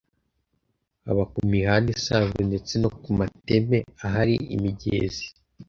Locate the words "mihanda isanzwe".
1.51-2.39